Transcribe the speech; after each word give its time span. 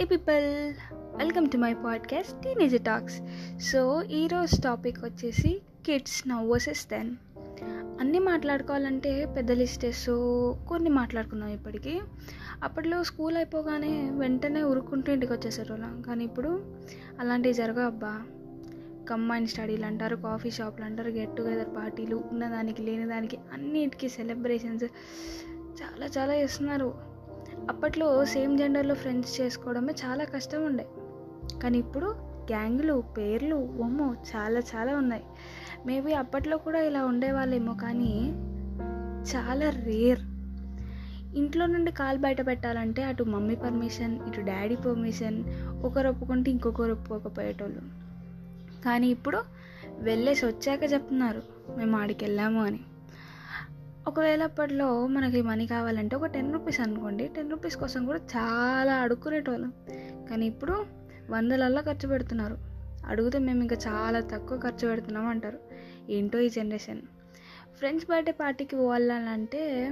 Hey 0.00 0.04
people 0.04 0.74
welcome 1.16 1.48
to 1.48 1.56
my 1.56 1.74
podcast 1.74 2.42
teenage 2.42 2.84
talks 2.84 3.20
so 3.58 4.02
ఈరోజు 4.02 4.62
topic 4.62 4.98
వచ్చేసి 5.04 5.62
kids 5.86 6.28
now 6.28 6.50
versus 6.50 6.86
then 6.86 7.16
అన్నీ 8.00 8.18
మాట్లాడుకోవాలంటే 8.18 9.34
పెద్ద 9.36 9.52
లిస్ట్ 9.52 9.92
సో 9.92 10.14
కొన్ని 10.68 10.90
మాట్లాడుకున్నాం 10.90 11.48
ఇప్పటికీ. 11.48 12.00
అప్పట్లో 12.62 13.04
స్కూల్ 13.04 13.36
అయిపోగానే 13.36 14.10
వెంటనే 14.10 14.62
ఉరుక్కుంటూ 14.62 15.12
ఇంటికి 15.12 15.32
వచ్చేసేటోళ్ళం. 15.32 16.02
కానీ 16.02 16.24
ఇప్పుడు 16.24 16.76
అలాంటివి 17.20 17.54
జరగవు 17.54 17.86
అబ్బా. 17.86 18.22
కంబైన్ 19.10 19.46
స్టడీలు 19.46 19.86
అంటారు 19.86 20.16
కాఫీ 20.16 20.50
షాపులు 20.50 20.84
అంటారు 20.84 21.08
గెట్ 21.08 21.36
టుగెదర్ 21.36 21.76
పార్టీలు 21.76 22.24
ఉన్నదానికి 22.32 22.82
లేనిదానికి 22.82 23.38
అన్నిటికీ 23.52 24.08
సెలబ్రేషన్స్ 24.08 24.84
చాలా 25.82 26.06
చాలా 26.06 26.34
చేస్తున్నారు. 26.34 27.09
అప్పట్లో 27.68 28.24
సేమ్ 28.24 28.58
జెండర్లో 28.58 28.94
ఫ్రెండ్స్ 28.94 29.40
చేసుకోవడమే 29.40 29.92
చాలా 29.92 30.24
కష్టం 30.24 30.66
ఉండే 30.66 30.86
కానీ 31.62 31.78
ఇప్పుడు 31.78 32.06
గ్యాంగ్లు 32.50 33.04
పేర్లు 33.18 33.56
ఒమ్మో 33.56 34.14
చాలా 34.36 34.60
చాలా 34.60 34.96
ఉన్నాయి. 34.96 35.22
మేబీ 35.86 36.12
అప్పట్లో 36.12 36.56
కూడా 36.56 36.80
ఇలా 36.80 37.04
ఉండేవాళ్ళేమో 37.04 37.74
కానీ 37.74 38.32
చాలా 39.36 39.70
రేర్. 39.70 40.18
ఇంట్లో 41.36 41.66
నుండి 41.66 41.92
కాల్ 41.92 42.18
బయట 42.18 42.46
పెట్టాలంటే 42.46 43.02
అటు 43.02 43.24
మమ్మీ 43.24 43.54
పర్మిషన్ 43.54 44.18
ఇటు 44.28 44.40
డాడీ 44.40 44.76
పర్మిషన్ 44.76 45.44
ఒకరు 45.82 46.08
ఒప్పుకుంటే 46.08 46.50
ఇంకొకరు 46.50 46.92
ఒప్పుకోకపోయేటోళ్ళు. 46.92 47.80
కానీ 48.84 49.08
ఇప్పుడు 49.08 49.38
వెళ్ళేసి 49.98 50.46
వచ్చాక 50.46 50.92
చెప్తున్నారు 50.92 51.42
మేము 51.76 51.98
ఆడికి 51.98 52.24
వెళ్ళాము 52.24 52.64
అని. 52.64 52.80
ఒకవేళ 54.10 54.42
అప్పట్లో 54.42 55.06
మనకి 55.06 55.42
మనీ 55.42 55.66
కావాలంటే 55.66 56.16
ఒక 56.16 56.26
టెన్ 56.26 56.52
రూపీస్ 56.52 56.80
అనుకోండి. 56.80 57.28
టెన్ 57.28 57.50
రూపీస్ 57.50 57.76
కోసం 57.76 58.06
కూడా 58.06 58.18
చాలా 58.18 58.94
అడుక్కునేటోళ్ళం. 58.94 59.72
కానీ 60.30 60.46
ఇప్పుడు 60.46 60.86
వందలల్లో 61.30 61.82
ఖర్చు 61.82 62.08
పెడుతున్నారు. 62.08 62.58
అడిగితే 63.06 63.38
మేము 63.38 63.62
ఇంకా 63.62 63.76
చాలా 63.76 64.20
తక్కువ 64.20 64.60
ఖర్చు 64.60 64.88
పెడుతున్నాం 64.88 65.26
అంటారు. 65.26 65.58
ఏంటో 66.10 66.38
ఈ 66.38 66.48
జనరేషన్. 66.48 67.02
ఫ్రెండ్స్ 67.78 68.10
బర్త్డే 68.10 68.32
పార్టీకి 68.32 68.76
పోవాలంటే 68.76 69.90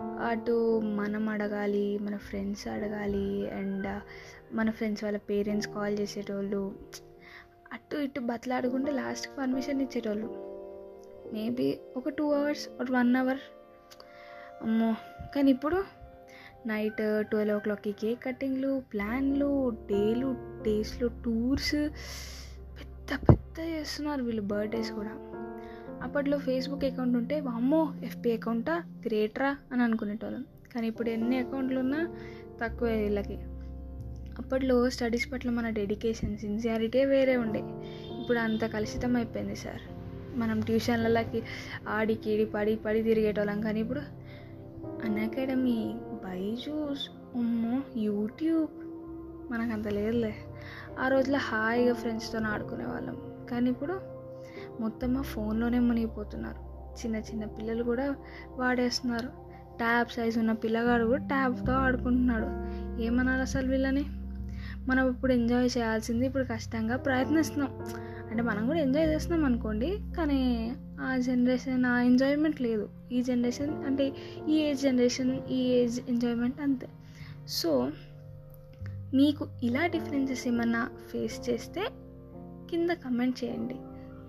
అటు 0.00 0.80
మనం 0.80 1.28
అడగాలి 1.28 1.98
మన 1.98 2.16
ఫ్రెండ్స్ 2.16 2.68
అడగాలి 2.68 3.50
అండ్ 3.50 4.00
మన 4.54 4.70
ఫ్రెండ్స్ 4.70 5.04
వాళ్ళ 5.04 5.18
పేరెంట్స్ 5.18 5.68
కాల్ 5.68 5.98
చేసేటోళ్ళు 5.98 6.74
అటు 7.72 7.96
ఇటు 7.96 8.20
బతలాడుకుంటే 8.20 8.92
లాస్ట్కి 8.92 9.34
పర్మిషన్ 9.38 9.80
ఇచ్చేటోళ్ళు. 9.80 10.53
మేబీ 11.34 11.78
ఒక 11.96 12.08
టూ 12.08 12.32
అవర్స్ 12.32 12.68
ఒక 12.80 12.86
వన్ 12.90 13.16
అవర్. 13.16 13.38
అమ్మో! 14.62 14.94
కానీ 15.34 15.50
ఇప్పుడు 15.50 15.84
నైట్ 16.66 16.96
ట్వెల్వ్ 17.20 17.56
ఓ 17.56 17.58
క్లాక్కి 17.58 17.92
కేక్ 17.92 18.24
కటింగ్లు 18.24 18.82
ప్లాన్లు 18.92 19.70
డేలు 19.70 20.36
డేస్లు 20.62 21.10
టూర్స్. 21.24 21.74
పెద్ద 22.80 23.18
పెద్ద 23.30 23.60
చేస్తున్నారు 23.60 24.22
వీళ్ళు 24.22 24.42
బర్త్డేస్ 24.42 24.92
కూడా. 24.92 25.10
అప్పట్లో 26.02 26.38
ఫేస్బుక్ 26.38 26.84
అకౌంట్ 26.84 27.16
ఉంటే 27.16 27.38
అమ్మో 27.38 27.94
ఎఫ్పి 28.04 28.32
అకౌంటా? 28.32 28.82
గ్రేట్రా? 29.06 29.56
అని 29.72 29.82
అనుకునేటోళ్ళం. 29.82 30.44
కానీ 30.74 30.86
ఇప్పుడు 30.86 31.10
ఎన్ని 31.10 31.36
అకౌంట్లు 31.36 31.80
ఉన్నా 31.80 32.16
తక్కువే 32.62 32.96
వీళ్ళకి. 32.96 33.38
అప్పట్లో 34.38 34.90
స్టడీస్ 34.90 35.32
పట్ల 35.32 35.50
మన 35.50 35.68
డెడికేషన్ 35.70 36.38
సిన్సియారిటీ 36.38 37.04
వేరే 37.04 37.36
ఉండే. 37.36 37.60
ఇప్పుడు 38.20 38.38
అంత 38.38 38.64
కలుషితం 38.64 39.16
అయిపోయింది 39.16 39.56
సార్. 39.56 39.93
మనం 40.36 40.60
ట్యూషన్లకి 40.60 41.42
ఆడి 41.88 42.14
కీడి 42.14 42.44
పడి 42.44 42.76
పడి 42.76 43.02
తిరిగేటోళ్ళం. 43.02 43.60
కానీ 43.60 43.80
ఇప్పుడు 43.80 44.00
అన్ 45.04 45.18
అకాడమీ 45.18 45.94
బైజూస్ 45.96 47.08
ఉమ్మో 47.36 47.80
యూట్యూబ్ 47.96 48.68
మనకు 49.52 49.72
అంత 49.72 49.88
లేదులే. 49.88 50.34
ఆ 51.00 51.08
రోజులో 51.08 51.38
హాయిగా 51.38 51.94
ఫ్రెండ్స్తో 51.94 52.38
ఆడుకునే 52.38 52.84
వాళ్ళం. 52.84 53.16
కానీ 53.50 53.70
ఇప్పుడు 53.70 54.00
మొత్తం 54.80 55.18
ఆ 55.18 55.22
ఫోన్లోనే 55.22 55.78
మునిగిపోతున్నారు. 55.78 56.74
చిన్న 56.94 57.16
చిన్న 57.16 57.44
పిల్లలు 57.44 57.82
కూడా 57.82 58.16
వాడేస్తున్నారు. 58.56 59.28
ట్యాబ్ 59.78 60.08
సైజ్ 60.08 60.38
ఉన్న 60.38 60.52
పిల్లగాడు 60.52 61.04
కూడా 61.04 61.26
ట్యాబ్తో 61.26 61.72
ఆడుకుంటున్నాడు. 61.72 62.46
ఏమన్నారు 63.02 63.40
అసలు 63.40 63.70
వీళ్ళని? 63.70 64.04
మనం 64.88 65.10
ఇప్పుడు 65.10 65.32
ఎంజాయ్ 65.32 65.70
చేయాల్సింది 65.78 66.26
ఇప్పుడు 66.26 66.44
కష్టంగా 66.44 66.96
ప్రయత్నిస్తున్నాం. 66.96 67.70
అంటే 68.34 68.42
మనం 68.42 68.66
కూడా 68.66 68.80
ఎంజాయ్ 68.80 69.08
చేస్తున్నాం 69.08 69.44
అనుకోండి 69.44 69.98
కానీ 70.16 70.72
ఆ 71.00 71.16
జనరేషన్ 71.16 71.84
ఆ 71.84 72.00
ఎంజాయ్మెంట్ 72.00 72.60
లేదు. 72.60 72.88
ఈ 73.12 73.22
జనరేషన్ 73.22 73.84
అంటే 73.84 74.12
ఈ 74.48 74.52
ఏజ్ 74.52 74.82
జనరేషన్ 74.82 75.40
ఈ 75.50 75.68
ఏజ్ 75.68 76.00
ఎంజాయ్మెంట్ 76.08 76.60
అంతే. 76.60 76.88
సో 77.48 77.90
మీకు 79.14 79.48
ఇలా 79.62 79.86
డిఫరెన్సెస్ 79.86 80.48
ఏమన్నా 80.48 80.90
ఫేస్ 81.12 81.50
చేస్తే 81.50 81.80
కింద 82.70 82.90
కమెంట్ 82.90 83.44
చేయండి. 83.44 83.74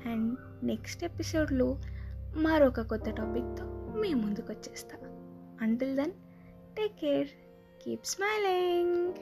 అండ్ 0.10 0.38
నెక్స్ట్ 0.66 1.04
ఎపిసోడ్లో 1.04 1.78
మరొక 2.38 2.82
కొత్త 2.82 3.10
టాపిక్తో 3.10 3.66
మీ 4.02 4.14
ముందుకు 4.14 4.52
వచ్చేస్తా. 4.52 4.98
Until 5.62 5.96
then 5.96 6.12
take 6.78 7.00
care 7.02 7.28
keep 7.86 8.06
smiling 8.06 9.14